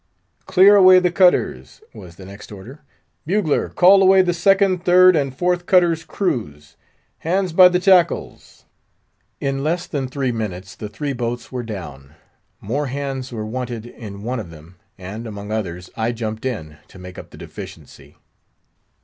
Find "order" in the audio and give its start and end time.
2.51-2.81